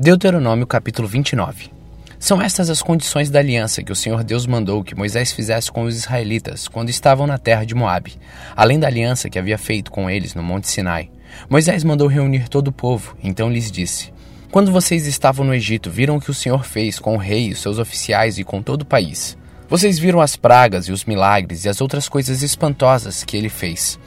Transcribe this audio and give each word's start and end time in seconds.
Deuteronômio 0.00 0.64
capítulo 0.64 1.08
29 1.08 1.72
São 2.20 2.40
estas 2.40 2.70
as 2.70 2.80
condições 2.80 3.30
da 3.30 3.40
aliança 3.40 3.82
que 3.82 3.90
o 3.90 3.96
Senhor 3.96 4.22
Deus 4.22 4.46
mandou 4.46 4.84
que 4.84 4.94
Moisés 4.94 5.32
fizesse 5.32 5.72
com 5.72 5.82
os 5.82 5.96
israelitas 5.96 6.68
quando 6.68 6.88
estavam 6.88 7.26
na 7.26 7.36
terra 7.36 7.64
de 7.64 7.74
Moabe, 7.74 8.14
além 8.54 8.78
da 8.78 8.86
aliança 8.86 9.28
que 9.28 9.40
havia 9.40 9.58
feito 9.58 9.90
com 9.90 10.08
eles 10.08 10.36
no 10.36 10.42
monte 10.42 10.68
Sinai. 10.68 11.10
Moisés 11.50 11.82
mandou 11.82 12.06
reunir 12.06 12.48
todo 12.48 12.68
o 12.68 12.72
povo, 12.72 13.16
então 13.24 13.50
lhes 13.50 13.72
disse: 13.72 14.12
Quando 14.52 14.70
vocês 14.70 15.04
estavam 15.04 15.44
no 15.44 15.52
Egito, 15.52 15.90
viram 15.90 16.18
o 16.18 16.20
que 16.20 16.30
o 16.30 16.34
Senhor 16.34 16.64
fez 16.64 17.00
com 17.00 17.16
o 17.16 17.18
rei, 17.18 17.50
os 17.50 17.60
seus 17.60 17.80
oficiais 17.80 18.38
e 18.38 18.44
com 18.44 18.62
todo 18.62 18.82
o 18.82 18.86
país. 18.86 19.36
Vocês 19.68 19.98
viram 19.98 20.20
as 20.20 20.36
pragas 20.36 20.86
e 20.86 20.92
os 20.92 21.06
milagres 21.06 21.64
e 21.64 21.68
as 21.68 21.80
outras 21.80 22.08
coisas 22.08 22.40
espantosas 22.40 23.24
que 23.24 23.36
ele 23.36 23.48
fez. 23.48 23.98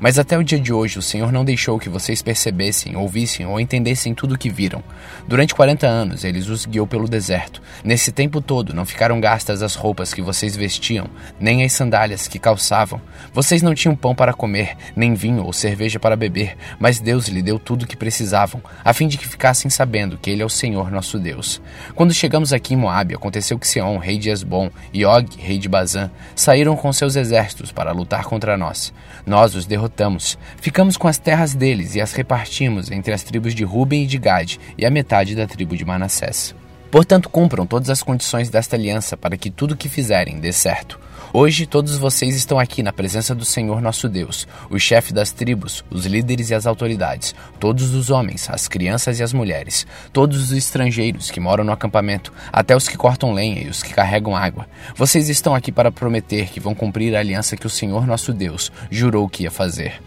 Mas 0.00 0.16
até 0.16 0.38
o 0.38 0.44
dia 0.44 0.60
de 0.60 0.72
hoje 0.72 0.96
o 0.98 1.02
Senhor 1.02 1.32
não 1.32 1.44
deixou 1.44 1.76
que 1.76 1.88
vocês 1.88 2.22
percebessem, 2.22 2.96
ouvissem 2.96 3.44
ou 3.44 3.58
entendessem 3.58 4.14
tudo 4.14 4.36
o 4.36 4.38
que 4.38 4.48
viram. 4.48 4.82
Durante 5.26 5.54
40 5.54 5.86
anos 5.86 6.22
ele 6.22 6.38
os 6.38 6.66
guiou 6.66 6.86
pelo 6.86 7.08
deserto. 7.08 7.60
Nesse 7.82 8.12
tempo 8.12 8.40
todo 8.40 8.72
não 8.72 8.86
ficaram 8.86 9.20
gastas 9.20 9.60
as 9.60 9.74
roupas 9.74 10.14
que 10.14 10.22
vocês 10.22 10.56
vestiam, 10.56 11.08
nem 11.40 11.64
as 11.64 11.72
sandálias 11.72 12.28
que 12.28 12.38
calçavam. 12.38 13.00
Vocês 13.32 13.60
não 13.60 13.74
tinham 13.74 13.96
pão 13.96 14.14
para 14.14 14.32
comer, 14.32 14.76
nem 14.94 15.14
vinho 15.14 15.44
ou 15.44 15.52
cerveja 15.52 15.98
para 15.98 16.14
beber, 16.14 16.56
mas 16.78 17.00
Deus 17.00 17.26
lhe 17.26 17.42
deu 17.42 17.58
tudo 17.58 17.82
o 17.82 17.86
que 17.86 17.96
precisavam, 17.96 18.62
a 18.84 18.92
fim 18.92 19.08
de 19.08 19.18
que 19.18 19.26
ficassem 19.26 19.68
sabendo 19.68 20.16
que 20.16 20.30
ele 20.30 20.42
é 20.42 20.46
o 20.46 20.50
Senhor 20.50 20.92
nosso 20.92 21.18
Deus. 21.18 21.60
Quando 21.96 22.14
chegamos 22.14 22.52
aqui 22.52 22.74
em 22.74 22.76
Moabe, 22.76 23.16
aconteceu 23.16 23.58
que 23.58 23.66
Seom, 23.66 23.98
rei 23.98 24.16
de 24.16 24.30
Esbom, 24.30 24.70
e 24.92 25.04
Og, 25.04 25.36
rei 25.36 25.58
de 25.58 25.68
Bazã, 25.68 26.08
saíram 26.36 26.76
com 26.76 26.92
seus 26.92 27.16
exércitos 27.16 27.72
para 27.72 27.90
lutar 27.90 28.24
contra 28.24 28.56
nós. 28.56 28.92
Nós 29.26 29.54
os 29.54 29.66
derrotamos 29.66 29.87
derrotamos, 29.88 30.38
ficamos 30.60 30.96
com 30.96 31.08
as 31.08 31.18
terras 31.18 31.54
deles 31.54 31.94
e 31.94 32.00
as 32.00 32.12
repartimos 32.12 32.90
entre 32.90 33.12
as 33.12 33.22
tribos 33.22 33.54
de 33.54 33.64
Ruben 33.64 34.04
e 34.04 34.06
de 34.06 34.18
Gade 34.18 34.60
e 34.76 34.84
a 34.84 34.90
metade 34.90 35.34
da 35.34 35.46
tribo 35.46 35.76
de 35.76 35.84
Manassés. 35.84 36.54
Portanto, 36.90 37.28
cumpram 37.28 37.66
todas 37.66 37.90
as 37.90 38.02
condições 38.02 38.48
desta 38.48 38.76
aliança 38.76 39.16
para 39.16 39.36
que 39.36 39.50
tudo 39.50 39.72
o 39.72 39.76
que 39.76 39.88
fizerem 39.88 40.38
dê 40.38 40.52
certo. 40.52 41.00
Hoje 41.30 41.66
todos 41.66 41.98
vocês 41.98 42.34
estão 42.34 42.58
aqui 42.58 42.82
na 42.82 42.90
presença 42.90 43.34
do 43.34 43.44
Senhor 43.44 43.82
nosso 43.82 44.08
Deus, 44.08 44.48
o 44.70 44.78
chefe 44.78 45.12
das 45.12 45.30
tribos, 45.30 45.84
os 45.90 46.06
líderes 46.06 46.48
e 46.48 46.54
as 46.54 46.66
autoridades, 46.66 47.34
todos 47.60 47.94
os 47.94 48.08
homens, 48.08 48.48
as 48.48 48.66
crianças 48.66 49.20
e 49.20 49.22
as 49.22 49.34
mulheres, 49.34 49.86
todos 50.10 50.44
os 50.44 50.52
estrangeiros 50.52 51.30
que 51.30 51.38
moram 51.38 51.64
no 51.64 51.72
acampamento, 51.72 52.32
até 52.50 52.74
os 52.74 52.88
que 52.88 52.96
cortam 52.96 53.34
lenha 53.34 53.62
e 53.62 53.68
os 53.68 53.82
que 53.82 53.92
carregam 53.92 54.34
água. 54.34 54.66
Vocês 54.96 55.28
estão 55.28 55.54
aqui 55.54 55.70
para 55.70 55.92
prometer 55.92 56.48
que 56.48 56.60
vão 56.60 56.74
cumprir 56.74 57.14
a 57.14 57.20
aliança 57.20 57.58
que 57.58 57.66
o 57.66 57.70
Senhor 57.70 58.06
nosso 58.06 58.32
Deus 58.32 58.72
jurou 58.90 59.28
que 59.28 59.42
ia 59.42 59.50
fazer. 59.50 60.00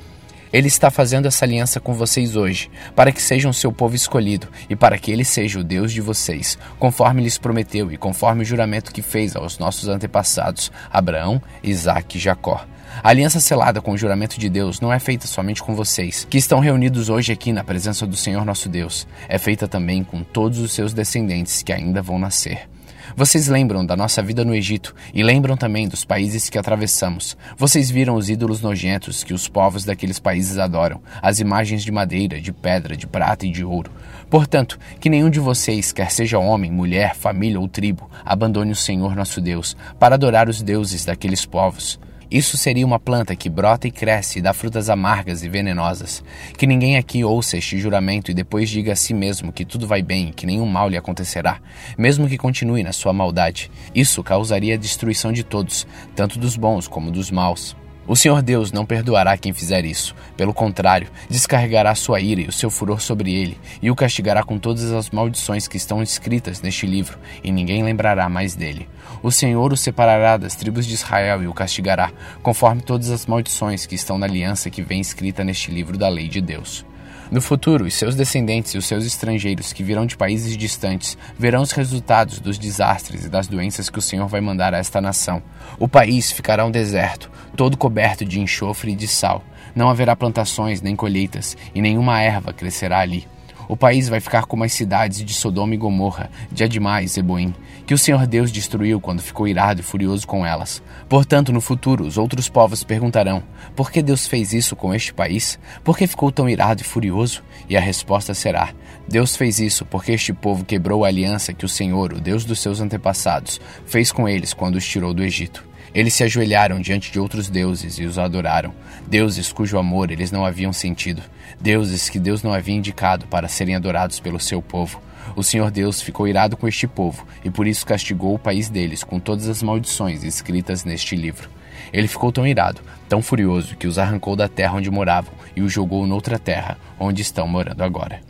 Ele 0.53 0.67
está 0.67 0.91
fazendo 0.91 1.27
essa 1.27 1.45
aliança 1.45 1.79
com 1.79 1.93
vocês 1.93 2.35
hoje, 2.35 2.69
para 2.95 3.11
que 3.11 3.21
sejam 3.21 3.53
seu 3.53 3.71
povo 3.71 3.95
escolhido 3.95 4.47
e 4.69 4.75
para 4.75 4.97
que 4.97 5.11
ele 5.11 5.23
seja 5.23 5.59
o 5.59 5.63
Deus 5.63 5.93
de 5.93 6.01
vocês, 6.01 6.57
conforme 6.77 7.23
lhes 7.23 7.37
prometeu 7.37 7.91
e 7.91 7.97
conforme 7.97 8.43
o 8.43 8.45
juramento 8.45 8.91
que 8.91 9.01
fez 9.01 9.35
aos 9.35 9.57
nossos 9.57 9.87
antepassados, 9.87 10.71
Abraão, 10.91 11.41
Isaque 11.63 12.17
e 12.17 12.21
Jacó. 12.21 12.65
A 13.01 13.09
aliança 13.09 13.39
selada 13.39 13.81
com 13.81 13.93
o 13.93 13.97
juramento 13.97 14.37
de 14.37 14.49
Deus 14.49 14.81
não 14.81 14.91
é 14.91 14.99
feita 14.99 15.25
somente 15.25 15.63
com 15.63 15.73
vocês, 15.73 16.27
que 16.29 16.37
estão 16.37 16.59
reunidos 16.59 17.09
hoje 17.09 17.31
aqui 17.31 17.53
na 17.53 17.63
presença 17.63 18.05
do 18.05 18.17
Senhor 18.17 18.43
nosso 18.45 18.67
Deus. 18.67 19.07
É 19.29 19.37
feita 19.37 19.67
também 19.67 20.03
com 20.03 20.21
todos 20.23 20.59
os 20.59 20.73
seus 20.73 20.93
descendentes 20.93 21.63
que 21.63 21.71
ainda 21.71 22.01
vão 22.01 22.19
nascer. 22.19 22.67
Vocês 23.15 23.47
lembram 23.47 23.85
da 23.85 23.95
nossa 23.95 24.21
vida 24.21 24.45
no 24.45 24.55
Egito 24.55 24.95
e 25.13 25.21
lembram 25.21 25.57
também 25.57 25.87
dos 25.87 26.05
países 26.05 26.49
que 26.49 26.57
atravessamos. 26.57 27.37
Vocês 27.57 27.89
viram 27.89 28.15
os 28.15 28.29
ídolos 28.29 28.61
nojentos 28.61 29.23
que 29.23 29.33
os 29.33 29.47
povos 29.47 29.83
daqueles 29.83 30.19
países 30.19 30.57
adoram, 30.57 31.01
as 31.21 31.39
imagens 31.39 31.83
de 31.83 31.91
madeira, 31.91 32.39
de 32.39 32.51
pedra, 32.51 32.95
de 32.95 33.07
prata 33.07 33.45
e 33.45 33.51
de 33.51 33.63
ouro. 33.63 33.91
Portanto, 34.29 34.79
que 34.99 35.09
nenhum 35.09 35.29
de 35.29 35.39
vocês, 35.39 35.91
quer 35.91 36.09
seja 36.11 36.39
homem, 36.39 36.71
mulher, 36.71 37.15
família 37.15 37.59
ou 37.59 37.67
tribo, 37.67 38.09
abandone 38.23 38.71
o 38.71 38.75
Senhor 38.75 39.15
nosso 39.15 39.41
Deus 39.41 39.75
para 39.99 40.15
adorar 40.15 40.47
os 40.47 40.61
deuses 40.61 41.05
daqueles 41.05 41.45
povos. 41.45 41.99
Isso 42.31 42.55
seria 42.55 42.85
uma 42.85 42.97
planta 42.97 43.35
que 43.35 43.49
brota 43.49 43.89
e 43.89 43.91
cresce 43.91 44.39
e 44.39 44.41
dá 44.41 44.53
frutas 44.53 44.89
amargas 44.89 45.43
e 45.43 45.49
venenosas. 45.49 46.23
Que 46.57 46.65
ninguém 46.65 46.95
aqui 46.95 47.25
ouça 47.25 47.57
este 47.57 47.77
juramento 47.77 48.31
e 48.31 48.33
depois 48.33 48.69
diga 48.69 48.93
a 48.93 48.95
si 48.95 49.13
mesmo 49.13 49.51
que 49.51 49.65
tudo 49.65 49.85
vai 49.85 50.01
bem 50.01 50.31
que 50.31 50.45
nenhum 50.45 50.65
mal 50.65 50.87
lhe 50.87 50.95
acontecerá, 50.95 51.59
mesmo 51.97 52.29
que 52.29 52.37
continue 52.37 52.83
na 52.83 52.93
sua 52.93 53.11
maldade. 53.11 53.69
Isso 53.93 54.23
causaria 54.23 54.75
a 54.75 54.77
destruição 54.77 55.33
de 55.33 55.43
todos, 55.43 55.85
tanto 56.15 56.39
dos 56.39 56.55
bons 56.55 56.87
como 56.87 57.11
dos 57.11 57.29
maus. 57.29 57.75
O 58.07 58.15
Senhor 58.15 58.41
Deus 58.41 58.71
não 58.71 58.85
perdoará 58.85 59.37
quem 59.37 59.53
fizer 59.53 59.85
isso. 59.85 60.15
Pelo 60.35 60.53
contrário, 60.53 61.07
descarregará 61.29 61.93
sua 61.93 62.19
ira 62.19 62.41
e 62.41 62.47
o 62.47 62.51
seu 62.51 62.71
furor 62.71 62.99
sobre 62.99 63.33
ele, 63.33 63.59
e 63.81 63.91
o 63.91 63.95
castigará 63.95 64.43
com 64.43 64.57
todas 64.57 64.91
as 64.91 65.11
maldições 65.11 65.67
que 65.67 65.77
estão 65.77 66.01
escritas 66.01 66.61
neste 66.61 66.87
livro, 66.87 67.19
e 67.43 67.51
ninguém 67.51 67.83
lembrará 67.83 68.27
mais 68.27 68.55
dele. 68.55 68.89
O 69.21 69.31
Senhor 69.31 69.71
o 69.71 69.77
separará 69.77 70.35
das 70.35 70.55
tribos 70.55 70.87
de 70.87 70.95
Israel 70.95 71.43
e 71.43 71.47
o 71.47 71.53
castigará, 71.53 72.11
conforme 72.41 72.81
todas 72.81 73.11
as 73.11 73.27
maldições 73.27 73.85
que 73.85 73.95
estão 73.95 74.17
na 74.17 74.25
aliança 74.25 74.69
que 74.69 74.81
vem 74.81 74.99
escrita 74.99 75.43
neste 75.43 75.69
livro 75.69 75.97
da 75.97 76.09
lei 76.09 76.27
de 76.27 76.41
Deus. 76.41 76.83
No 77.31 77.41
futuro, 77.41 77.85
os 77.85 77.93
seus 77.93 78.13
descendentes 78.13 78.73
e 78.73 78.77
os 78.77 78.85
seus 78.85 79.05
estrangeiros 79.05 79.71
que 79.71 79.83
virão 79.83 80.05
de 80.05 80.17
países 80.17 80.57
distantes 80.57 81.17
verão 81.39 81.61
os 81.61 81.71
resultados 81.71 82.41
dos 82.41 82.57
desastres 82.57 83.23
e 83.23 83.29
das 83.29 83.47
doenças 83.47 83.89
que 83.89 83.97
o 83.97 84.01
Senhor 84.01 84.27
vai 84.27 84.41
mandar 84.41 84.73
a 84.73 84.77
esta 84.77 84.99
nação. 84.99 85.41
O 85.79 85.87
país 85.87 86.29
ficará 86.29 86.65
um 86.65 86.71
deserto, 86.71 87.31
todo 87.55 87.77
coberto 87.77 88.25
de 88.25 88.41
enxofre 88.41 88.91
e 88.91 88.95
de 88.97 89.07
sal. 89.07 89.41
Não 89.73 89.89
haverá 89.89 90.13
plantações 90.13 90.81
nem 90.81 90.93
colheitas, 90.93 91.55
e 91.73 91.81
nenhuma 91.81 92.19
erva 92.19 92.51
crescerá 92.51 92.99
ali. 92.99 93.25
O 93.71 93.77
país 93.77 94.09
vai 94.09 94.19
ficar 94.19 94.47
como 94.47 94.65
as 94.65 94.73
cidades 94.73 95.23
de 95.23 95.33
Sodoma 95.33 95.73
e 95.73 95.77
Gomorra, 95.77 96.29
de 96.51 96.61
Admá 96.61 97.01
e 97.01 97.07
Zeboim, 97.07 97.55
que 97.87 97.93
o 97.93 97.97
Senhor 97.97 98.27
Deus 98.27 98.51
destruiu 98.51 98.99
quando 98.99 99.21
ficou 99.21 99.47
irado 99.47 99.79
e 99.79 99.83
furioso 99.83 100.27
com 100.27 100.45
elas. 100.45 100.83
Portanto, 101.07 101.53
no 101.53 101.61
futuro, 101.61 102.05
os 102.05 102.17
outros 102.17 102.49
povos 102.49 102.83
perguntarão: 102.83 103.41
por 103.73 103.89
que 103.89 104.01
Deus 104.01 104.27
fez 104.27 104.51
isso 104.51 104.75
com 104.75 104.93
este 104.93 105.13
país? 105.13 105.57
Por 105.85 105.97
que 105.97 106.05
ficou 106.05 106.33
tão 106.33 106.49
irado 106.49 106.81
e 106.81 106.83
furioso? 106.83 107.41
E 107.69 107.77
a 107.77 107.79
resposta 107.79 108.33
será: 108.33 108.73
Deus 109.07 109.37
fez 109.37 109.57
isso 109.57 109.85
porque 109.85 110.11
este 110.11 110.33
povo 110.33 110.65
quebrou 110.65 111.05
a 111.05 111.07
aliança 111.07 111.53
que 111.53 111.63
o 111.63 111.69
Senhor, 111.69 112.11
o 112.11 112.19
Deus 112.19 112.43
dos 112.43 112.59
seus 112.59 112.81
antepassados, 112.81 113.61
fez 113.85 114.11
com 114.11 114.27
eles 114.27 114.53
quando 114.53 114.75
os 114.75 114.85
tirou 114.85 115.13
do 115.13 115.23
Egito. 115.23 115.70
Eles 115.93 116.13
se 116.13 116.23
ajoelharam 116.23 116.79
diante 116.79 117.11
de 117.11 117.19
outros 117.19 117.49
deuses 117.49 117.99
e 117.99 118.05
os 118.05 118.17
adoraram, 118.17 118.73
deuses 119.07 119.51
cujo 119.51 119.77
amor 119.77 120.09
eles 120.09 120.31
não 120.31 120.45
haviam 120.45 120.71
sentido, 120.71 121.21
deuses 121.59 122.07
que 122.07 122.17
Deus 122.17 122.41
não 122.41 122.53
havia 122.53 122.75
indicado 122.75 123.27
para 123.27 123.49
serem 123.49 123.75
adorados 123.75 124.17
pelo 124.17 124.39
seu 124.39 124.61
povo. 124.61 125.01
O 125.35 125.43
Senhor 125.43 125.69
Deus 125.69 126.01
ficou 126.01 126.27
irado 126.27 126.55
com 126.55 126.67
este 126.67 126.87
povo 126.87 127.27
e 127.43 127.49
por 127.49 127.67
isso 127.67 127.85
castigou 127.85 128.33
o 128.33 128.39
país 128.39 128.69
deles 128.69 129.03
com 129.03 129.19
todas 129.19 129.49
as 129.49 129.61
maldições 129.61 130.23
escritas 130.23 130.85
neste 130.85 131.15
livro. 131.15 131.49
Ele 131.91 132.07
ficou 132.07 132.31
tão 132.31 132.47
irado, 132.47 132.81
tão 133.09 133.21
furioso, 133.21 133.75
que 133.75 133.87
os 133.87 133.99
arrancou 133.99 134.35
da 134.35 134.47
terra 134.47 134.75
onde 134.75 134.89
moravam 134.89 135.33
e 135.55 135.61
os 135.61 135.73
jogou 135.73 136.07
noutra 136.07 136.39
terra, 136.39 136.77
onde 136.97 137.21
estão 137.21 137.47
morando 137.47 137.83
agora. 137.83 138.21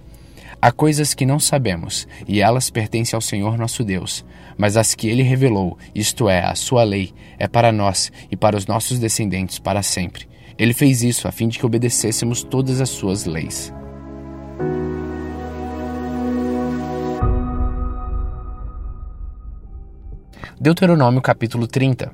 Há 0.62 0.72
coisas 0.72 1.16
que 1.16 1.26
não 1.26 1.40
sabemos, 1.40 2.08
e 2.28 2.40
elas 2.40 2.70
pertencem 2.70 3.18
ao 3.18 3.22
Senhor 3.22 3.58
nosso 3.58 3.84
Deus, 3.84 4.24
mas 4.56 4.78
as 4.78 4.94
que 4.94 5.08
ele 5.08 5.24
revelou, 5.24 5.76
isto 5.96 6.30
é, 6.30 6.46
a 6.46 6.54
sua 6.54 6.84
lei, 6.84 7.12
é 7.40 7.48
para 7.48 7.72
nós 7.72 8.12
e 8.30 8.38
para 8.38 8.56
os 8.56 8.68
nossos 8.68 9.00
descendentes 9.00 9.58
para 9.58 9.82
sempre. 9.82 10.30
Ele 10.60 10.72
fez 10.72 11.02
isso 11.02 11.28
a 11.28 11.32
fim 11.32 11.48
de 11.48 11.58
que 11.58 11.66
obedecêssemos 11.66 12.44
todas 12.44 12.80
as 12.80 12.90
suas 12.90 13.26
leis. 13.26 13.74
Deuteronômio 20.60 21.24
capítulo 21.24 21.66
30 21.66 22.12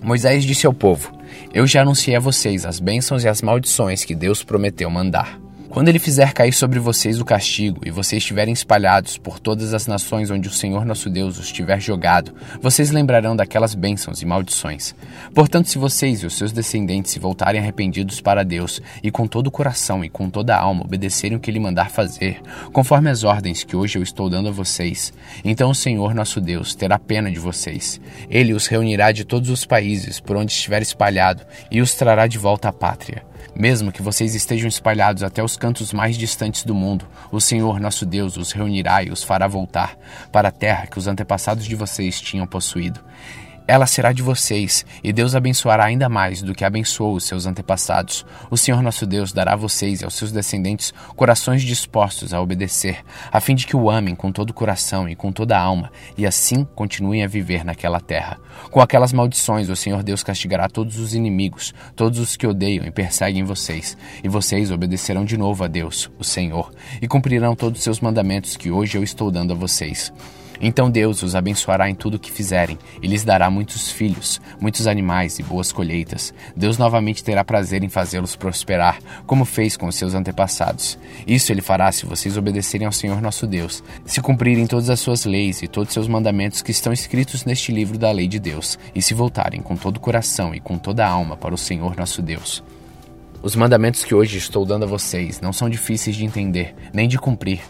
Moisés 0.00 0.44
disse 0.44 0.64
ao 0.64 0.72
povo: 0.72 1.10
Eu 1.52 1.66
já 1.66 1.82
anunciei 1.82 2.14
a 2.14 2.20
vocês 2.20 2.64
as 2.64 2.78
bênçãos 2.78 3.24
e 3.24 3.28
as 3.28 3.42
maldições 3.42 4.04
que 4.04 4.14
Deus 4.14 4.44
prometeu 4.44 4.88
mandar. 4.88 5.43
Quando 5.74 5.88
ele 5.88 5.98
fizer 5.98 6.32
cair 6.32 6.52
sobre 6.52 6.78
vocês 6.78 7.20
o 7.20 7.24
castigo 7.24 7.80
e 7.84 7.90
vocês 7.90 8.22
estiverem 8.22 8.54
espalhados 8.54 9.18
por 9.18 9.40
todas 9.40 9.74
as 9.74 9.88
nações 9.88 10.30
onde 10.30 10.46
o 10.46 10.52
Senhor 10.52 10.84
nosso 10.84 11.10
Deus 11.10 11.36
os 11.36 11.50
tiver 11.50 11.80
jogado, 11.80 12.32
vocês 12.62 12.92
lembrarão 12.92 13.34
daquelas 13.34 13.74
bênçãos 13.74 14.22
e 14.22 14.24
maldições. 14.24 14.94
Portanto, 15.34 15.68
se 15.68 15.76
vocês 15.76 16.22
e 16.22 16.26
os 16.26 16.38
seus 16.38 16.52
descendentes 16.52 17.10
se 17.10 17.18
voltarem 17.18 17.60
arrependidos 17.60 18.20
para 18.20 18.44
Deus 18.44 18.80
e 19.02 19.10
com 19.10 19.26
todo 19.26 19.48
o 19.48 19.50
coração 19.50 20.04
e 20.04 20.08
com 20.08 20.30
toda 20.30 20.54
a 20.54 20.60
alma 20.60 20.84
obedecerem 20.84 21.36
o 21.36 21.40
que 21.40 21.50
ele 21.50 21.58
mandar 21.58 21.90
fazer, 21.90 22.40
conforme 22.72 23.10
as 23.10 23.24
ordens 23.24 23.64
que 23.64 23.74
hoje 23.74 23.98
eu 23.98 24.02
estou 24.04 24.30
dando 24.30 24.50
a 24.50 24.52
vocês, 24.52 25.12
então 25.44 25.70
o 25.70 25.74
Senhor 25.74 26.14
nosso 26.14 26.40
Deus 26.40 26.76
terá 26.76 27.00
pena 27.00 27.32
de 27.32 27.40
vocês. 27.40 28.00
Ele 28.30 28.54
os 28.54 28.68
reunirá 28.68 29.10
de 29.10 29.24
todos 29.24 29.50
os 29.50 29.66
países 29.66 30.20
por 30.20 30.36
onde 30.36 30.52
estiver 30.52 30.82
espalhado 30.82 31.42
e 31.68 31.80
os 31.80 31.94
trará 31.94 32.28
de 32.28 32.38
volta 32.38 32.68
à 32.68 32.72
pátria. 32.72 33.24
Mesmo 33.54 33.92
que 33.92 34.02
vocês 34.02 34.34
estejam 34.34 34.68
espalhados 34.68 35.22
até 35.22 35.42
os 35.42 35.56
cantos 35.64 35.94
mais 35.94 36.18
distantes 36.18 36.62
do 36.62 36.74
mundo, 36.74 37.06
o 37.32 37.40
Senhor 37.40 37.80
nosso 37.80 38.04
Deus 38.04 38.36
os 38.36 38.52
reunirá 38.52 39.02
e 39.02 39.10
os 39.10 39.24
fará 39.24 39.48
voltar 39.48 39.96
para 40.30 40.48
a 40.48 40.52
terra 40.52 40.86
que 40.86 40.98
os 40.98 41.06
antepassados 41.06 41.64
de 41.64 41.74
vocês 41.74 42.20
tinham 42.20 42.46
possuído. 42.46 43.00
Ela 43.66 43.86
será 43.86 44.12
de 44.12 44.22
vocês, 44.22 44.84
e 45.02 45.12
Deus 45.12 45.34
abençoará 45.34 45.84
ainda 45.84 46.08
mais 46.08 46.42
do 46.42 46.54
que 46.54 46.64
abençoou 46.64 47.14
os 47.14 47.24
seus 47.24 47.46
antepassados. 47.46 48.24
O 48.50 48.56
Senhor 48.56 48.82
nosso 48.82 49.06
Deus 49.06 49.32
dará 49.32 49.54
a 49.54 49.56
vocês 49.56 50.00
e 50.00 50.04
aos 50.04 50.14
seus 50.14 50.30
descendentes 50.30 50.92
corações 51.16 51.62
dispostos 51.62 52.34
a 52.34 52.40
obedecer, 52.40 52.98
a 53.32 53.40
fim 53.40 53.54
de 53.54 53.66
que 53.66 53.76
o 53.76 53.90
amem 53.90 54.14
com 54.14 54.30
todo 54.30 54.50
o 54.50 54.54
coração 54.54 55.08
e 55.08 55.16
com 55.16 55.32
toda 55.32 55.56
a 55.56 55.60
alma, 55.60 55.90
e 56.16 56.26
assim 56.26 56.64
continuem 56.74 57.24
a 57.24 57.28
viver 57.28 57.64
naquela 57.64 58.00
terra. 58.00 58.38
Com 58.70 58.80
aquelas 58.80 59.12
maldições, 59.12 59.68
o 59.68 59.76
Senhor 59.76 60.02
Deus 60.02 60.22
castigará 60.22 60.68
todos 60.68 60.98
os 60.98 61.14
inimigos, 61.14 61.72
todos 61.96 62.18
os 62.18 62.36
que 62.36 62.46
odeiam 62.46 62.84
e 62.84 62.90
perseguem 62.90 63.44
vocês, 63.44 63.96
e 64.22 64.28
vocês 64.28 64.70
obedecerão 64.70 65.24
de 65.24 65.38
novo 65.38 65.64
a 65.64 65.68
Deus, 65.68 66.10
o 66.18 66.24
Senhor, 66.24 66.70
e 67.00 67.08
cumprirão 67.08 67.56
todos 67.56 67.78
os 67.78 67.84
seus 67.84 68.00
mandamentos 68.00 68.56
que 68.56 68.70
hoje 68.70 68.98
eu 68.98 69.02
estou 69.02 69.30
dando 69.30 69.52
a 69.52 69.56
vocês. 69.56 70.12
Então 70.60 70.90
Deus 70.90 71.22
os 71.22 71.34
abençoará 71.34 71.88
em 71.90 71.94
tudo 71.94 72.14
o 72.14 72.18
que 72.18 72.30
fizerem, 72.30 72.78
e 73.02 73.06
lhes 73.06 73.24
dará 73.24 73.50
muitos 73.50 73.90
filhos, 73.90 74.40
muitos 74.60 74.86
animais 74.86 75.38
e 75.38 75.42
boas 75.42 75.72
colheitas. 75.72 76.32
Deus 76.56 76.78
novamente 76.78 77.22
terá 77.24 77.44
prazer 77.44 77.82
em 77.82 77.88
fazê-los 77.88 78.36
prosperar, 78.36 78.98
como 79.26 79.44
fez 79.44 79.76
com 79.76 79.90
seus 79.90 80.14
antepassados. 80.14 80.98
Isso 81.26 81.52
ele 81.52 81.60
fará 81.60 81.90
se 81.92 82.06
vocês 82.06 82.36
obedecerem 82.36 82.86
ao 82.86 82.92
Senhor 82.92 83.20
nosso 83.20 83.46
Deus, 83.46 83.82
se 84.04 84.20
cumprirem 84.20 84.66
todas 84.66 84.90
as 84.90 85.00
suas 85.00 85.24
leis 85.24 85.62
e 85.62 85.68
todos 85.68 85.88
os 85.88 85.94
seus 85.94 86.08
mandamentos 86.08 86.62
que 86.62 86.70
estão 86.70 86.92
escritos 86.92 87.44
neste 87.44 87.72
livro 87.72 87.98
da 87.98 88.10
lei 88.10 88.28
de 88.28 88.38
Deus, 88.38 88.78
e 88.94 89.02
se 89.02 89.14
voltarem 89.14 89.60
com 89.60 89.76
todo 89.76 89.96
o 89.96 90.00
coração 90.00 90.54
e 90.54 90.60
com 90.60 90.78
toda 90.78 91.04
a 91.04 91.10
alma 91.10 91.36
para 91.36 91.54
o 91.54 91.58
Senhor 91.58 91.96
nosso 91.96 92.22
Deus. 92.22 92.62
Os 93.42 93.54
mandamentos 93.54 94.02
que 94.02 94.14
hoje 94.14 94.38
estou 94.38 94.64
dando 94.64 94.84
a 94.84 94.88
vocês 94.88 95.38
não 95.40 95.52
são 95.52 95.68
difíceis 95.68 96.16
de 96.16 96.24
entender, 96.24 96.74
nem 96.94 97.06
de 97.06 97.18
cumprir 97.18 97.60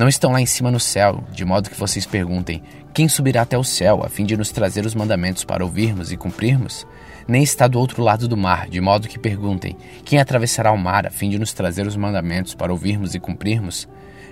não 0.00 0.08
estão 0.08 0.32
lá 0.32 0.40
em 0.40 0.46
cima 0.46 0.70
no 0.70 0.80
céu, 0.80 1.22
de 1.30 1.44
modo 1.44 1.68
que 1.68 1.78
vocês 1.78 2.06
perguntem: 2.06 2.62
quem 2.94 3.06
subirá 3.06 3.42
até 3.42 3.58
o 3.58 3.62
céu 3.62 4.02
a 4.02 4.08
fim 4.08 4.24
de 4.24 4.34
nos 4.34 4.50
trazer 4.50 4.86
os 4.86 4.94
mandamentos 4.94 5.44
para 5.44 5.62
ouvirmos 5.62 6.10
e 6.10 6.16
cumprirmos? 6.16 6.86
Nem 7.28 7.42
está 7.42 7.68
do 7.68 7.78
outro 7.78 8.02
lado 8.02 8.26
do 8.26 8.34
mar, 8.34 8.66
de 8.66 8.80
modo 8.80 9.06
que 9.06 9.18
perguntem: 9.18 9.76
quem 10.02 10.18
atravessará 10.18 10.72
o 10.72 10.78
mar 10.78 11.06
a 11.06 11.10
fim 11.10 11.28
de 11.28 11.38
nos 11.38 11.52
trazer 11.52 11.86
os 11.86 11.96
mandamentos 11.96 12.54
para 12.54 12.72
ouvirmos 12.72 13.14
e 13.14 13.20
cumprirmos? 13.20 13.86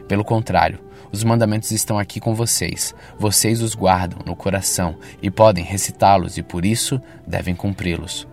Pelo 0.09 0.25
contrário, 0.25 0.81
os 1.13 1.23
mandamentos 1.23 1.71
estão 1.71 1.99
aqui 1.99 2.19
com 2.19 2.35
vocês. 2.35 2.95
Vocês 3.19 3.61
os 3.61 3.75
guardam 3.75 4.21
no 4.25 4.35
coração 4.35 4.97
e 5.21 5.31
podem 5.31 5.63
recitá-los 5.63 6.39
e 6.39 6.43
por 6.43 6.65
isso 6.65 6.99
devem 7.27 7.55
cumpri-los. 7.55 8.27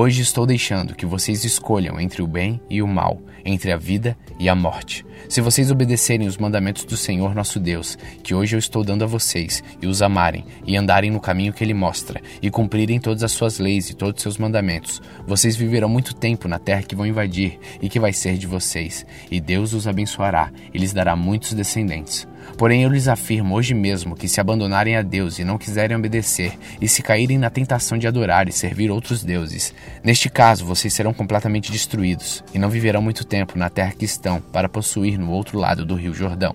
Hoje 0.00 0.22
estou 0.22 0.46
deixando 0.46 0.94
que 0.94 1.04
vocês 1.04 1.44
escolham 1.44 2.00
entre 2.00 2.22
o 2.22 2.26
bem 2.28 2.60
e 2.70 2.80
o 2.80 2.86
mal, 2.86 3.20
entre 3.44 3.72
a 3.72 3.76
vida 3.76 4.16
e 4.38 4.48
a 4.48 4.54
morte. 4.54 5.04
Se 5.28 5.40
vocês 5.40 5.72
obedecerem 5.72 6.28
os 6.28 6.36
mandamentos 6.36 6.84
do 6.84 6.96
Senhor 6.96 7.34
nosso 7.34 7.58
Deus, 7.58 7.98
que 8.22 8.32
hoje 8.32 8.54
eu 8.54 8.60
estou 8.60 8.84
dando 8.84 9.02
a 9.02 9.08
vocês, 9.08 9.60
e 9.82 9.88
os 9.88 10.00
amarem, 10.00 10.44
e 10.64 10.76
andarem 10.76 11.10
no 11.10 11.18
caminho 11.18 11.52
que 11.52 11.64
Ele 11.64 11.74
mostra, 11.74 12.22
e 12.40 12.48
cumprirem 12.48 13.00
todas 13.00 13.24
as 13.24 13.32
suas 13.32 13.58
leis 13.58 13.90
e 13.90 13.94
todos 13.94 14.20
os 14.20 14.22
seus 14.22 14.38
mandamentos, 14.38 15.02
vocês 15.26 15.56
viverão 15.56 15.88
muito 15.88 16.14
tempo 16.14 16.46
na 16.46 16.60
terra 16.60 16.82
que 16.82 16.94
vão 16.94 17.04
invadir 17.04 17.58
e 17.82 17.88
que 17.88 17.98
vai 17.98 18.12
ser 18.12 18.38
de 18.38 18.46
vocês, 18.46 19.04
e 19.28 19.40
Deus 19.40 19.72
os 19.72 19.88
abençoará 19.88 20.52
e 20.72 20.78
lhes 20.78 20.92
dará 20.92 21.16
muitos 21.16 21.54
descendentes. 21.54 22.27
Porém, 22.56 22.82
eu 22.82 22.90
lhes 22.90 23.08
afirmo 23.08 23.54
hoje 23.54 23.74
mesmo 23.74 24.16
que 24.16 24.28
se 24.28 24.40
abandonarem 24.40 24.96
a 24.96 25.02
Deus 25.02 25.38
e 25.38 25.44
não 25.44 25.58
quiserem 25.58 25.96
obedecer, 25.96 26.58
e 26.80 26.88
se 26.88 27.02
caírem 27.02 27.38
na 27.38 27.50
tentação 27.50 27.98
de 27.98 28.06
adorar 28.06 28.48
e 28.48 28.52
servir 28.52 28.90
outros 28.90 29.22
deuses, 29.22 29.74
neste 30.02 30.28
caso 30.28 30.64
vocês 30.64 30.92
serão 30.92 31.12
completamente 31.12 31.70
destruídos, 31.70 32.42
e 32.52 32.58
não 32.58 32.68
viverão 32.68 33.02
muito 33.02 33.24
tempo 33.24 33.58
na 33.58 33.70
terra 33.70 33.92
que 33.92 34.04
estão 34.04 34.40
para 34.40 34.68
possuir 34.68 35.18
no 35.18 35.30
outro 35.30 35.58
lado 35.58 35.84
do 35.84 35.94
rio 35.94 36.14
Jordão. 36.14 36.54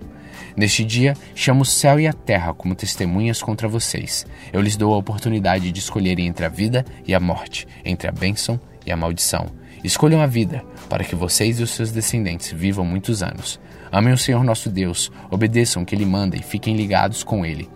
Neste 0.56 0.84
dia, 0.84 1.16
chamo 1.34 1.62
o 1.62 1.66
céu 1.66 1.98
e 1.98 2.06
a 2.06 2.12
terra 2.12 2.54
como 2.54 2.74
testemunhas 2.74 3.42
contra 3.42 3.66
vocês. 3.66 4.24
Eu 4.52 4.60
lhes 4.60 4.76
dou 4.76 4.94
a 4.94 4.98
oportunidade 4.98 5.72
de 5.72 5.78
escolherem 5.80 6.26
entre 6.26 6.46
a 6.46 6.48
vida 6.48 6.84
e 7.06 7.14
a 7.14 7.20
morte, 7.20 7.66
entre 7.84 8.08
a 8.08 8.12
bênção 8.12 8.60
e 8.86 8.92
a 8.92 8.96
maldição. 8.96 9.46
Escolham 9.82 10.20
a 10.20 10.26
vida, 10.26 10.64
para 10.88 11.04
que 11.04 11.14
vocês 11.14 11.60
e 11.60 11.62
os 11.62 11.70
seus 11.70 11.90
descendentes 11.90 12.52
vivam 12.52 12.84
muitos 12.84 13.22
anos. 13.22 13.60
Amem 13.94 14.12
o 14.12 14.18
Senhor 14.18 14.42
nosso 14.42 14.68
Deus, 14.68 15.08
obedeçam 15.30 15.84
o 15.84 15.86
que 15.86 15.94
Ele 15.94 16.04
manda 16.04 16.36
e 16.36 16.42
fiquem 16.42 16.76
ligados 16.76 17.22
com 17.22 17.46
Ele. 17.46 17.70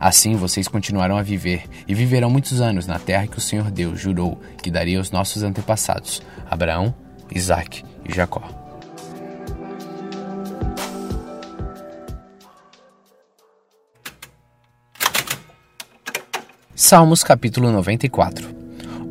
Assim 0.00 0.34
vocês 0.34 0.66
continuarão 0.66 1.18
a 1.18 1.22
viver 1.22 1.64
e 1.86 1.94
viverão 1.94 2.30
muitos 2.30 2.62
anos 2.62 2.86
na 2.86 2.98
terra 2.98 3.26
que 3.26 3.36
o 3.36 3.40
Senhor 3.40 3.70
Deus 3.70 4.00
jurou 4.00 4.40
que 4.62 4.70
daria 4.70 4.96
aos 4.96 5.10
nossos 5.10 5.42
antepassados, 5.42 6.22
Abraão, 6.50 6.94
Isaque 7.30 7.84
e 8.08 8.14
Jacó. 8.14 8.48
Salmos 16.74 17.22
capítulo 17.22 17.70
94 17.70 18.56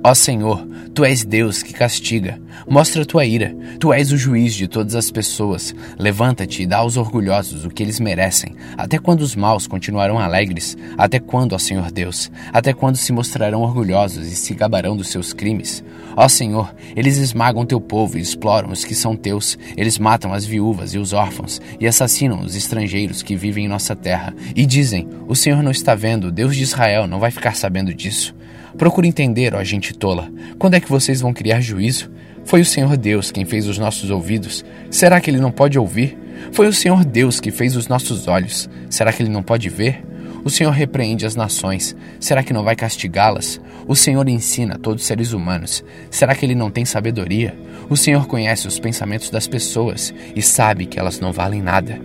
Ó 0.04 0.16
Senhor, 0.16 0.66
Tu 0.96 1.06
és 1.06 1.24
Deus 1.24 1.62
que 1.62 1.74
castiga. 1.74 2.42
Mostra 2.66 3.06
tua 3.06 3.26
ira. 3.26 3.56
Tu 3.80 3.92
és 3.94 4.12
o 4.12 4.18
juiz 4.18 4.54
de 4.54 4.68
todas 4.68 4.96
as 4.96 5.12
pessoas. 5.12 5.76
Levanta-te 6.00 6.64
e 6.64 6.68
dá 6.68 6.78
aos 6.78 6.98
orgulhosos 6.98 7.66
o 7.66 7.70
que 7.70 7.84
eles 7.84 8.00
merecem. 8.00 8.56
Até 8.78 8.98
quando 8.98 9.22
os 9.22 9.36
maus 9.36 9.68
continuarão 9.68 10.20
alegres? 10.20 10.78
Até 10.98 11.20
quando, 11.20 11.54
ó 11.54 11.58
Senhor 11.58 11.92
Deus? 11.92 12.32
Até 12.54 12.74
quando 12.74 12.96
se 12.96 13.12
mostrarão 13.12 13.62
orgulhosos 13.62 14.28
e 14.28 14.36
se 14.36 14.54
gabarão 14.54 14.96
dos 14.96 15.10
seus 15.10 15.34
crimes? 15.34 15.84
Ó 16.16 16.28
Senhor, 16.28 16.74
eles 16.96 17.18
esmagam 17.18 17.66
teu 17.66 17.80
povo 17.80 18.18
e 18.18 18.22
exploram 18.22 18.72
os 18.72 18.84
que 18.84 18.96
são 18.96 19.16
teus. 19.16 19.58
Eles 19.76 20.00
matam 20.00 20.34
as 20.34 20.46
viúvas 20.46 20.94
e 20.94 20.98
os 20.98 21.14
órfãos 21.14 21.62
e 21.80 21.88
assassinam 21.88 22.42
os 22.42 22.56
estrangeiros 22.56 23.22
que 23.22 23.36
vivem 23.36 23.66
em 23.66 23.70
nossa 23.70 23.96
terra. 23.96 24.34
E 24.56 24.66
dizem: 24.66 25.08
O 25.28 25.36
Senhor 25.36 25.62
não 25.62 25.72
está 25.72 25.96
vendo, 25.96 26.32
Deus 26.32 26.56
de 26.56 26.64
Israel 26.64 27.08
não 27.08 27.20
vai 27.20 27.32
ficar 27.32 27.56
sabendo 27.56 27.94
disso. 27.94 28.36
Procure 28.78 29.08
entender, 29.08 29.56
ó 29.56 29.64
gente 29.64 29.94
tola. 29.94 30.32
Quando 30.60 30.76
é 30.76 30.80
que 30.80 30.90
vocês 30.90 31.20
vão 31.20 31.34
criar 31.34 31.62
juízo? 31.62 32.12
Foi 32.48 32.62
o 32.62 32.66
Senhor 32.66 32.96
Deus 32.96 33.30
quem 33.30 33.44
fez 33.44 33.68
os 33.68 33.78
nossos 33.78 34.10
ouvidos. 34.10 34.64
Será 34.90 35.20
que 35.20 35.30
ele 35.30 35.38
não 35.38 35.52
pode 35.52 35.78
ouvir? 35.78 36.18
Foi 36.54 36.66
o 36.66 36.72
Senhor 36.72 37.04
Deus 37.04 37.42
que 37.42 37.52
fez 37.52 37.76
os 37.76 37.90
nossos 37.90 38.26
olhos. 38.26 38.70
Será 38.90 39.12
que 39.12 39.22
ele 39.22 39.30
não 39.30 39.44
pode 39.44 39.68
ver? 39.68 40.02
O 40.46 40.50
Senhor 40.50 40.72
repreende 40.72 41.26
as 41.26 41.36
nações. 41.36 41.94
Será 42.22 42.42
que 42.42 42.54
não 42.54 42.64
vai 42.64 42.74
castigá-las? 42.74 43.60
O 43.86 43.98
Senhor 43.98 44.30
ensina 44.30 44.80
todos 44.80 45.02
os 45.02 45.08
seres 45.08 45.34
humanos. 45.34 45.84
Será 46.10 46.34
que 46.34 46.46
ele 46.46 46.56
não 46.56 46.72
tem 46.72 46.86
sabedoria? 46.86 47.54
O 47.90 47.98
Senhor 47.98 48.26
conhece 48.28 48.66
os 48.66 48.80
pensamentos 48.80 49.30
das 49.30 49.46
pessoas 49.46 50.14
e 50.34 50.42
sabe 50.42 50.86
que 50.86 50.98
elas 50.98 51.20
não 51.20 51.34
valem 51.34 51.62
nada. 51.62 52.00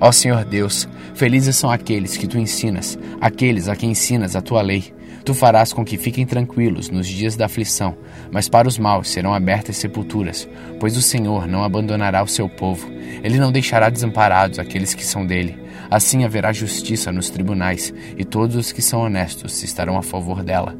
Ó 0.00 0.10
Senhor 0.10 0.46
Deus, 0.46 0.88
felizes 1.14 1.56
são 1.56 1.70
aqueles 1.70 2.16
que 2.16 2.26
tu 2.26 2.38
ensinas, 2.38 2.98
aqueles 3.20 3.68
a 3.68 3.76
quem 3.76 3.90
ensinas 3.90 4.34
a 4.34 4.40
tua 4.40 4.62
lei. 4.62 4.94
Tu 5.26 5.34
farás 5.34 5.74
com 5.74 5.84
que 5.84 5.98
fiquem 5.98 6.24
tranquilos 6.24 6.88
nos 6.88 7.06
dias 7.06 7.36
da 7.36 7.44
aflição, 7.44 7.94
mas 8.32 8.48
para 8.48 8.66
os 8.66 8.78
maus 8.78 9.10
serão 9.10 9.34
abertas 9.34 9.76
sepulturas, 9.76 10.48
pois 10.78 10.96
o 10.96 11.02
Senhor 11.02 11.46
não 11.46 11.62
abandonará 11.62 12.22
o 12.22 12.26
seu 12.26 12.48
povo. 12.48 12.90
Ele 13.22 13.38
não 13.38 13.52
deixará 13.52 13.90
desamparados 13.90 14.58
aqueles 14.58 14.94
que 14.94 15.04
são 15.04 15.26
dele. 15.26 15.58
Assim 15.90 16.24
haverá 16.24 16.50
justiça 16.50 17.12
nos 17.12 17.28
tribunais, 17.28 17.92
e 18.16 18.24
todos 18.24 18.56
os 18.56 18.72
que 18.72 18.80
são 18.80 19.02
honestos 19.02 19.62
estarão 19.62 19.98
a 19.98 20.02
favor 20.02 20.42
dela. 20.42 20.74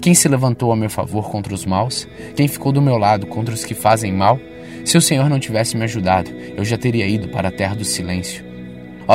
Quem 0.00 0.14
se 0.14 0.28
levantou 0.28 0.72
a 0.72 0.76
meu 0.76 0.88
favor 0.88 1.30
contra 1.30 1.52
os 1.52 1.66
maus? 1.66 2.08
Quem 2.34 2.48
ficou 2.48 2.72
do 2.72 2.80
meu 2.80 2.96
lado 2.96 3.26
contra 3.26 3.54
os 3.54 3.66
que 3.66 3.74
fazem 3.74 4.12
mal? 4.12 4.40
Se 4.82 4.96
o 4.96 5.02
Senhor 5.02 5.28
não 5.28 5.38
tivesse 5.38 5.76
me 5.76 5.84
ajudado, 5.84 6.30
eu 6.56 6.64
já 6.64 6.78
teria 6.78 7.06
ido 7.06 7.28
para 7.28 7.48
a 7.48 7.52
terra 7.52 7.74
do 7.74 7.84
silêncio. 7.84 8.51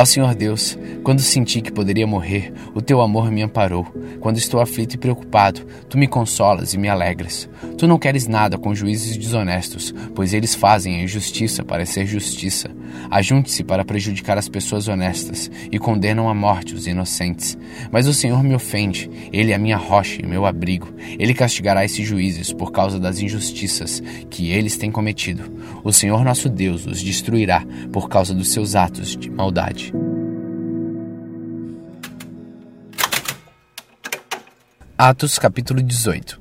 Ó 0.00 0.04
Senhor 0.04 0.32
Deus, 0.32 0.78
quando 1.02 1.20
senti 1.20 1.60
que 1.60 1.72
poderia 1.72 2.06
morrer, 2.06 2.52
o 2.72 2.80
teu 2.80 3.00
amor 3.00 3.32
me 3.32 3.42
amparou. 3.42 3.84
Quando 4.20 4.36
estou 4.36 4.60
aflito 4.60 4.94
e 4.94 4.96
preocupado, 4.96 5.66
tu 5.88 5.98
me 5.98 6.06
consolas 6.06 6.72
e 6.72 6.78
me 6.78 6.88
alegras. 6.88 7.48
Tu 7.76 7.84
não 7.84 7.98
queres 7.98 8.28
nada 8.28 8.56
com 8.56 8.72
juízes 8.72 9.16
desonestos, 9.16 9.92
pois 10.14 10.32
eles 10.32 10.54
fazem 10.54 10.94
a 10.94 11.02
injustiça 11.02 11.64
para 11.64 11.84
ser 11.84 12.06
justiça. 12.06 12.70
Ajunte-se 13.10 13.64
para 13.64 13.84
prejudicar 13.84 14.38
as 14.38 14.48
pessoas 14.48 14.88
honestas 14.88 15.50
e 15.70 15.78
condenam 15.78 16.28
à 16.28 16.34
morte 16.34 16.74
os 16.74 16.86
inocentes. 16.86 17.56
Mas 17.90 18.06
o 18.06 18.14
Senhor 18.14 18.42
me 18.42 18.54
ofende, 18.54 19.10
ele 19.32 19.52
é 19.52 19.58
minha 19.58 19.76
rocha 19.76 20.20
e 20.22 20.26
meu 20.26 20.46
abrigo. 20.46 20.92
Ele 21.18 21.34
castigará 21.34 21.84
esses 21.84 22.06
juízes 22.06 22.52
por 22.52 22.72
causa 22.72 22.98
das 22.98 23.20
injustiças 23.20 24.02
que 24.30 24.50
eles 24.50 24.76
têm 24.76 24.90
cometido. 24.90 25.52
O 25.82 25.92
Senhor 25.92 26.24
nosso 26.24 26.48
Deus 26.48 26.86
os 26.86 27.02
destruirá 27.02 27.64
por 27.92 28.08
causa 28.08 28.34
dos 28.34 28.50
seus 28.50 28.74
atos 28.74 29.16
de 29.16 29.30
maldade. 29.30 29.92
Atos 35.00 35.38
capítulo 35.38 35.80
18 35.80 36.40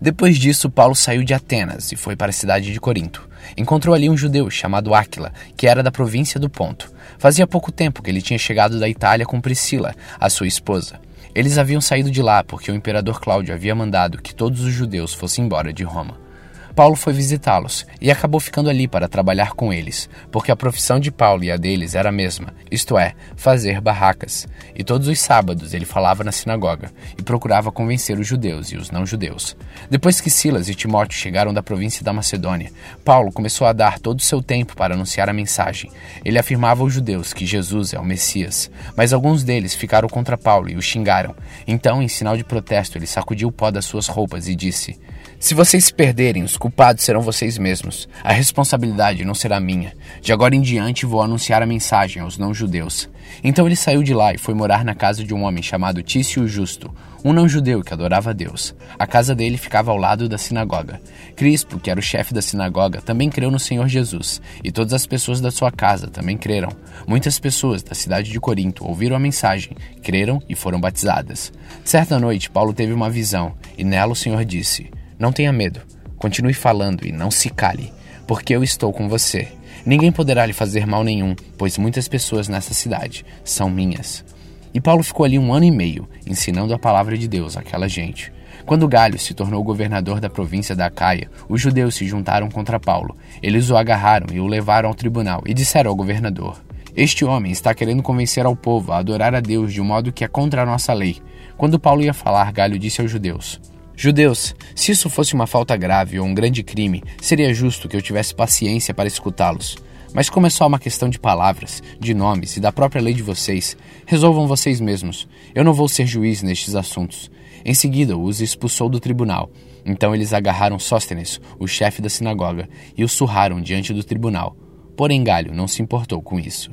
Depois 0.00 0.38
disso, 0.38 0.70
Paulo 0.70 0.94
saiu 0.94 1.22
de 1.22 1.34
Atenas 1.34 1.92
e 1.92 1.96
foi 1.96 2.16
para 2.16 2.30
a 2.30 2.32
cidade 2.32 2.72
de 2.72 2.80
Corinto. 2.80 3.28
Encontrou 3.56 3.94
ali 3.94 4.08
um 4.08 4.16
judeu 4.16 4.50
chamado 4.50 4.94
Áquila, 4.94 5.32
que 5.56 5.66
era 5.66 5.82
da 5.82 5.90
província 5.90 6.38
do 6.38 6.48
Ponto. 6.48 6.92
Fazia 7.18 7.46
pouco 7.46 7.70
tempo 7.70 8.02
que 8.02 8.10
ele 8.10 8.22
tinha 8.22 8.38
chegado 8.38 8.78
da 8.78 8.88
Itália 8.88 9.26
com 9.26 9.40
Priscila, 9.40 9.94
a 10.18 10.30
sua 10.30 10.46
esposa. 10.46 11.00
Eles 11.34 11.58
haviam 11.58 11.80
saído 11.80 12.10
de 12.10 12.22
lá 12.22 12.42
porque 12.42 12.70
o 12.72 12.74
imperador 12.74 13.20
Cláudio 13.20 13.54
havia 13.54 13.74
mandado 13.74 14.20
que 14.20 14.34
todos 14.34 14.62
os 14.62 14.72
judeus 14.72 15.14
fossem 15.14 15.44
embora 15.44 15.72
de 15.72 15.84
Roma. 15.84 16.29
Paulo 16.74 16.96
foi 16.96 17.12
visitá-los 17.12 17.86
e 18.00 18.10
acabou 18.10 18.40
ficando 18.40 18.70
ali 18.70 18.86
para 18.86 19.08
trabalhar 19.08 19.52
com 19.52 19.72
eles, 19.72 20.08
porque 20.30 20.52
a 20.52 20.56
profissão 20.56 21.00
de 21.00 21.10
Paulo 21.10 21.44
e 21.44 21.50
a 21.50 21.56
deles 21.56 21.94
era 21.94 22.08
a 22.08 22.12
mesma, 22.12 22.54
isto 22.70 22.98
é, 22.98 23.14
fazer 23.36 23.80
barracas. 23.80 24.46
E 24.74 24.84
todos 24.84 25.08
os 25.08 25.18
sábados 25.20 25.74
ele 25.74 25.84
falava 25.84 26.24
na 26.24 26.32
sinagoga 26.32 26.90
e 27.18 27.22
procurava 27.22 27.72
convencer 27.72 28.18
os 28.18 28.26
judeus 28.26 28.68
e 28.68 28.76
os 28.76 28.90
não-judeus. 28.90 29.56
Depois 29.90 30.20
que 30.20 30.30
Silas 30.30 30.68
e 30.68 30.74
Timóteo 30.74 31.18
chegaram 31.18 31.52
da 31.52 31.62
província 31.62 32.04
da 32.04 32.12
Macedônia, 32.12 32.72
Paulo 33.04 33.32
começou 33.32 33.66
a 33.66 33.72
dar 33.72 33.98
todo 33.98 34.18
o 34.20 34.22
seu 34.22 34.42
tempo 34.42 34.76
para 34.76 34.94
anunciar 34.94 35.28
a 35.28 35.32
mensagem. 35.32 35.90
Ele 36.24 36.38
afirmava 36.38 36.82
aos 36.82 36.92
judeus 36.92 37.32
que 37.32 37.46
Jesus 37.46 37.92
é 37.92 37.98
o 37.98 38.04
Messias, 38.04 38.70
mas 38.96 39.12
alguns 39.12 39.42
deles 39.42 39.74
ficaram 39.74 40.08
contra 40.08 40.38
Paulo 40.38 40.70
e 40.70 40.76
o 40.76 40.82
xingaram. 40.82 41.34
Então, 41.66 42.02
em 42.02 42.08
sinal 42.08 42.36
de 42.36 42.44
protesto, 42.44 42.96
ele 42.96 43.06
sacudiu 43.06 43.48
o 43.48 43.52
pó 43.52 43.70
das 43.70 43.84
suas 43.84 44.06
roupas 44.06 44.48
e 44.48 44.54
disse: 44.54 44.98
se 45.40 45.54
vocês 45.54 45.86
se 45.86 45.94
perderem, 45.94 46.42
os 46.42 46.58
culpados 46.58 47.02
serão 47.02 47.22
vocês 47.22 47.56
mesmos. 47.56 48.06
A 48.22 48.30
responsabilidade 48.30 49.24
não 49.24 49.34
será 49.34 49.58
minha. 49.58 49.94
De 50.20 50.34
agora 50.34 50.54
em 50.54 50.60
diante 50.60 51.06
vou 51.06 51.22
anunciar 51.22 51.62
a 51.62 51.66
mensagem 51.66 52.20
aos 52.20 52.36
não-judeus. 52.36 53.08
Então 53.42 53.66
ele 53.66 53.74
saiu 53.74 54.02
de 54.02 54.12
lá 54.12 54.34
e 54.34 54.38
foi 54.38 54.52
morar 54.52 54.84
na 54.84 54.94
casa 54.94 55.24
de 55.24 55.32
um 55.32 55.44
homem 55.44 55.62
chamado 55.62 56.02
Tício 56.02 56.46
Justo, 56.46 56.94
um 57.24 57.32
não-judeu 57.32 57.82
que 57.82 57.94
adorava 57.94 58.30
a 58.30 58.32
Deus. 58.34 58.74
A 58.98 59.06
casa 59.06 59.34
dele 59.34 59.56
ficava 59.56 59.90
ao 59.90 59.96
lado 59.96 60.28
da 60.28 60.36
sinagoga. 60.36 61.00
Crispo, 61.34 61.80
que 61.80 61.90
era 61.90 61.98
o 62.00 62.02
chefe 62.02 62.34
da 62.34 62.42
sinagoga, 62.42 63.00
também 63.00 63.30
creu 63.30 63.50
no 63.50 63.58
Senhor 63.58 63.88
Jesus, 63.88 64.42
e 64.62 64.70
todas 64.70 64.92
as 64.92 65.06
pessoas 65.06 65.40
da 65.40 65.50
sua 65.50 65.72
casa 65.72 66.08
também 66.08 66.36
creram. 66.36 66.68
Muitas 67.06 67.38
pessoas 67.38 67.82
da 67.82 67.94
cidade 67.94 68.30
de 68.30 68.38
Corinto 68.38 68.86
ouviram 68.86 69.16
a 69.16 69.20
mensagem, 69.20 69.74
creram 70.02 70.42
e 70.50 70.54
foram 70.54 70.78
batizadas. 70.78 71.50
Certa 71.82 72.18
noite, 72.18 72.50
Paulo 72.50 72.74
teve 72.74 72.92
uma 72.92 73.08
visão, 73.08 73.54
e 73.78 73.84
nela 73.84 74.12
o 74.12 74.16
Senhor 74.16 74.44
disse: 74.44 74.90
não 75.20 75.30
tenha 75.30 75.52
medo. 75.52 75.82
Continue 76.16 76.54
falando 76.54 77.06
e 77.06 77.12
não 77.12 77.30
se 77.30 77.50
cale, 77.50 77.92
porque 78.26 78.56
eu 78.56 78.64
estou 78.64 78.92
com 78.92 79.08
você. 79.08 79.48
Ninguém 79.84 80.10
poderá 80.10 80.44
lhe 80.46 80.52
fazer 80.52 80.86
mal 80.86 81.04
nenhum, 81.04 81.36
pois 81.56 81.78
muitas 81.78 82.08
pessoas 82.08 82.48
nessa 82.48 82.74
cidade 82.74 83.24
são 83.44 83.70
minhas. 83.70 84.24
E 84.72 84.80
Paulo 84.80 85.02
ficou 85.02 85.24
ali 85.24 85.38
um 85.38 85.52
ano 85.52 85.66
e 85.66 85.70
meio, 85.70 86.08
ensinando 86.26 86.72
a 86.72 86.78
palavra 86.78 87.18
de 87.18 87.28
Deus 87.28 87.56
àquela 87.56 87.86
gente. 87.86 88.32
Quando 88.64 88.88
Galho 88.88 89.18
se 89.18 89.34
tornou 89.34 89.62
governador 89.64 90.20
da 90.20 90.30
província 90.30 90.76
da 90.76 90.86
Acaia, 90.86 91.30
os 91.48 91.60
judeus 91.60 91.94
se 91.94 92.06
juntaram 92.06 92.48
contra 92.48 92.78
Paulo. 92.80 93.16
Eles 93.42 93.68
o 93.68 93.76
agarraram 93.76 94.28
e 94.32 94.40
o 94.40 94.46
levaram 94.46 94.88
ao 94.88 94.94
tribunal 94.94 95.42
e 95.44 95.52
disseram 95.52 95.90
ao 95.90 95.96
governador: 95.96 96.62
Este 96.96 97.24
homem 97.24 97.52
está 97.52 97.74
querendo 97.74 98.02
convencer 98.02 98.46
ao 98.46 98.54
povo 98.54 98.92
a 98.92 98.98
adorar 98.98 99.34
a 99.34 99.40
Deus 99.40 99.72
de 99.72 99.80
um 99.80 99.84
modo 99.84 100.12
que 100.12 100.24
é 100.24 100.28
contra 100.28 100.62
a 100.62 100.66
nossa 100.66 100.92
lei. 100.92 101.18
Quando 101.56 101.80
Paulo 101.80 102.02
ia 102.02 102.14
falar, 102.14 102.52
Galho 102.52 102.78
disse 102.78 103.00
aos 103.00 103.10
judeus: 103.10 103.60
Judeus, 104.02 104.54
se 104.74 104.92
isso 104.92 105.10
fosse 105.10 105.34
uma 105.34 105.46
falta 105.46 105.76
grave 105.76 106.18
ou 106.18 106.26
um 106.26 106.32
grande 106.32 106.62
crime, 106.62 107.02
seria 107.20 107.52
justo 107.52 107.86
que 107.86 107.94
eu 107.94 108.00
tivesse 108.00 108.34
paciência 108.34 108.94
para 108.94 109.06
escutá-los. 109.06 109.76
Mas 110.14 110.30
como 110.30 110.46
é 110.46 110.50
só 110.50 110.66
uma 110.66 110.78
questão 110.78 111.06
de 111.10 111.18
palavras, 111.18 111.82
de 111.98 112.14
nomes 112.14 112.56
e 112.56 112.60
da 112.60 112.72
própria 112.72 113.02
lei 113.02 113.12
de 113.12 113.22
vocês, 113.22 113.76
resolvam 114.06 114.48
vocês 114.48 114.80
mesmos. 114.80 115.28
Eu 115.54 115.62
não 115.62 115.74
vou 115.74 115.86
ser 115.86 116.06
juiz 116.06 116.40
nestes 116.40 116.74
assuntos. 116.74 117.30
Em 117.62 117.74
seguida, 117.74 118.16
os 118.16 118.40
expulsou 118.40 118.88
do 118.88 118.98
tribunal. 118.98 119.50
Então 119.84 120.14
eles 120.14 120.32
agarraram 120.32 120.78
Sóstenes, 120.78 121.38
o 121.58 121.66
chefe 121.66 122.00
da 122.00 122.08
sinagoga, 122.08 122.70
e 122.96 123.04
o 123.04 123.08
surraram 123.08 123.60
diante 123.60 123.92
do 123.92 124.02
tribunal. 124.02 124.56
Porém, 124.96 125.22
Galho 125.22 125.52
não 125.54 125.68
se 125.68 125.82
importou 125.82 126.22
com 126.22 126.40
isso. 126.40 126.70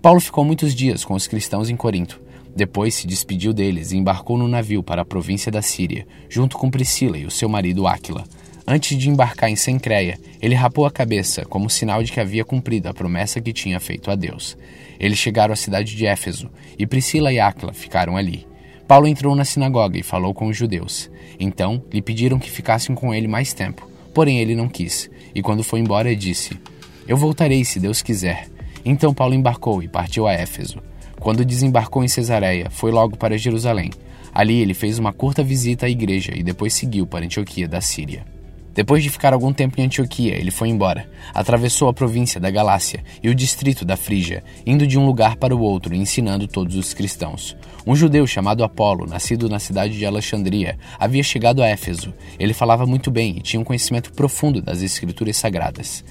Paulo 0.00 0.20
ficou 0.20 0.44
muitos 0.44 0.72
dias 0.72 1.04
com 1.04 1.14
os 1.14 1.26
cristãos 1.26 1.68
em 1.68 1.74
Corinto. 1.74 2.22
Depois 2.56 2.94
se 2.94 3.06
despediu 3.06 3.52
deles 3.52 3.90
e 3.90 3.96
embarcou 3.96 4.38
no 4.38 4.46
navio 4.46 4.82
para 4.82 5.02
a 5.02 5.04
província 5.04 5.50
da 5.50 5.60
Síria, 5.60 6.06
junto 6.28 6.56
com 6.56 6.70
Priscila 6.70 7.18
e 7.18 7.26
o 7.26 7.30
seu 7.30 7.48
marido 7.48 7.86
Áquila. 7.86 8.24
Antes 8.66 8.96
de 8.96 9.10
embarcar 9.10 9.50
em 9.50 9.56
Sencreia, 9.56 10.18
ele 10.40 10.54
rapou 10.54 10.86
a 10.86 10.90
cabeça 10.90 11.44
como 11.44 11.68
sinal 11.68 12.02
de 12.02 12.10
que 12.10 12.20
havia 12.20 12.44
cumprido 12.44 12.88
a 12.88 12.94
promessa 12.94 13.40
que 13.40 13.52
tinha 13.52 13.78
feito 13.78 14.10
a 14.10 14.14
Deus. 14.14 14.56
Eles 14.98 15.18
chegaram 15.18 15.52
à 15.52 15.56
cidade 15.56 15.94
de 15.94 16.06
Éfeso 16.06 16.48
e 16.78 16.86
Priscila 16.86 17.32
e 17.32 17.40
Áquila 17.40 17.74
ficaram 17.74 18.16
ali. 18.16 18.46
Paulo 18.86 19.08
entrou 19.08 19.34
na 19.34 19.44
sinagoga 19.44 19.98
e 19.98 20.02
falou 20.02 20.32
com 20.32 20.46
os 20.46 20.56
judeus. 20.56 21.10
Então 21.38 21.82
lhe 21.92 22.00
pediram 22.00 22.38
que 22.38 22.50
ficassem 22.50 22.94
com 22.94 23.12
ele 23.12 23.26
mais 23.26 23.52
tempo, 23.52 23.88
porém 24.14 24.38
ele 24.38 24.54
não 24.54 24.68
quis. 24.68 25.10
E 25.34 25.42
quando 25.42 25.64
foi 25.64 25.80
embora, 25.80 26.14
disse: 26.14 26.58
Eu 27.06 27.16
voltarei 27.16 27.64
se 27.64 27.80
Deus 27.80 28.00
quiser. 28.00 28.48
Então 28.84 29.12
Paulo 29.12 29.34
embarcou 29.34 29.82
e 29.82 29.88
partiu 29.88 30.26
a 30.26 30.32
Éfeso. 30.32 30.80
Quando 31.24 31.42
desembarcou 31.42 32.04
em 32.04 32.08
Cesareia, 32.08 32.68
foi 32.68 32.92
logo 32.92 33.16
para 33.16 33.38
Jerusalém. 33.38 33.90
Ali 34.34 34.60
ele 34.60 34.74
fez 34.74 34.98
uma 34.98 35.10
curta 35.10 35.42
visita 35.42 35.86
à 35.86 35.88
igreja 35.88 36.34
e 36.36 36.42
depois 36.42 36.74
seguiu 36.74 37.06
para 37.06 37.24
Antioquia 37.24 37.66
da 37.66 37.80
Síria. 37.80 38.26
Depois 38.74 39.02
de 39.02 39.08
ficar 39.08 39.32
algum 39.32 39.50
tempo 39.50 39.80
em 39.80 39.84
Antioquia, 39.84 40.34
ele 40.34 40.50
foi 40.50 40.68
embora. 40.68 41.08
Atravessou 41.32 41.88
a 41.88 41.94
província 41.94 42.38
da 42.38 42.50
Galácia 42.50 43.02
e 43.22 43.30
o 43.30 43.34
distrito 43.34 43.86
da 43.86 43.96
Frígia, 43.96 44.44
indo 44.66 44.86
de 44.86 44.98
um 44.98 45.06
lugar 45.06 45.36
para 45.36 45.56
o 45.56 45.60
outro 45.60 45.94
e 45.94 45.98
ensinando 45.98 46.46
todos 46.46 46.76
os 46.76 46.92
cristãos. 46.92 47.56
Um 47.86 47.96
judeu 47.96 48.26
chamado 48.26 48.62
Apolo, 48.62 49.06
nascido 49.06 49.48
na 49.48 49.58
cidade 49.58 49.96
de 49.96 50.04
Alexandria, 50.04 50.76
havia 50.98 51.22
chegado 51.22 51.62
a 51.62 51.66
Éfeso. 51.66 52.12
Ele 52.38 52.52
falava 52.52 52.84
muito 52.84 53.10
bem 53.10 53.38
e 53.38 53.40
tinha 53.40 53.60
um 53.60 53.64
conhecimento 53.64 54.12
profundo 54.12 54.60
das 54.60 54.82
escrituras 54.82 55.38
sagradas. 55.38 56.04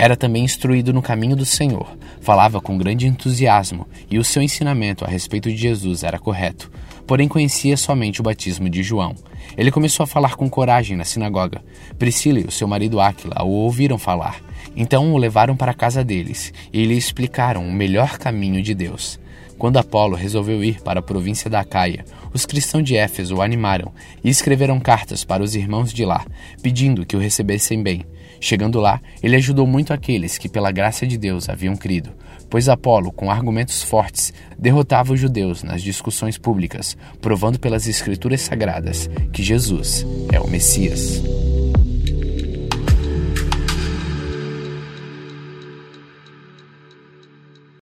Era 0.00 0.16
também 0.16 0.44
instruído 0.44 0.94
no 0.94 1.02
caminho 1.02 1.36
do 1.36 1.44
Senhor, 1.44 1.86
falava 2.22 2.58
com 2.58 2.78
grande 2.78 3.06
entusiasmo 3.06 3.86
e 4.10 4.18
o 4.18 4.24
seu 4.24 4.40
ensinamento 4.40 5.04
a 5.04 5.06
respeito 5.06 5.50
de 5.50 5.56
Jesus 5.58 6.02
era 6.02 6.18
correto, 6.18 6.72
porém 7.06 7.28
conhecia 7.28 7.76
somente 7.76 8.18
o 8.18 8.24
batismo 8.24 8.70
de 8.70 8.82
João. 8.82 9.14
Ele 9.58 9.70
começou 9.70 10.04
a 10.04 10.06
falar 10.06 10.36
com 10.36 10.48
coragem 10.48 10.96
na 10.96 11.04
sinagoga. 11.04 11.62
Priscila 11.98 12.40
e 12.40 12.44
o 12.44 12.50
seu 12.50 12.66
marido 12.66 12.98
Áquila 12.98 13.44
o 13.44 13.50
ouviram 13.50 13.98
falar. 13.98 14.40
Então 14.74 15.12
o 15.12 15.18
levaram 15.18 15.54
para 15.54 15.72
a 15.72 15.74
casa 15.74 16.02
deles 16.02 16.50
e 16.72 16.82
lhe 16.86 16.96
explicaram 16.96 17.68
o 17.68 17.70
melhor 17.70 18.16
caminho 18.16 18.62
de 18.62 18.74
Deus. 18.74 19.20
Quando 19.58 19.76
Apolo 19.76 20.16
resolveu 20.16 20.64
ir 20.64 20.80
para 20.80 21.00
a 21.00 21.02
província 21.02 21.50
da 21.50 21.60
Acaia, 21.60 22.06
os 22.32 22.46
cristãos 22.46 22.84
de 22.84 22.96
Éfeso 22.96 23.36
o 23.36 23.42
animaram 23.42 23.92
e 24.24 24.30
escreveram 24.30 24.80
cartas 24.80 25.24
para 25.24 25.42
os 25.42 25.54
irmãos 25.54 25.92
de 25.92 26.06
lá, 26.06 26.24
pedindo 26.62 27.04
que 27.04 27.16
o 27.16 27.20
recebessem 27.20 27.82
bem. 27.82 28.06
Chegando 28.40 28.80
lá, 28.80 29.00
ele 29.22 29.36
ajudou 29.36 29.66
muito 29.66 29.92
aqueles 29.92 30.38
que, 30.38 30.48
pela 30.48 30.72
graça 30.72 31.06
de 31.06 31.18
Deus, 31.18 31.48
haviam 31.48 31.76
crido, 31.76 32.10
pois 32.48 32.68
Apolo, 32.68 33.12
com 33.12 33.30
argumentos 33.30 33.82
fortes, 33.82 34.32
derrotava 34.58 35.12
os 35.12 35.20
judeus 35.20 35.62
nas 35.62 35.82
discussões 35.82 36.38
públicas, 36.38 36.96
provando 37.20 37.58
pelas 37.58 37.86
Escrituras 37.86 38.40
Sagradas 38.40 39.10
que 39.32 39.42
Jesus 39.42 40.06
é 40.32 40.40
o 40.40 40.48
Messias. 40.48 41.22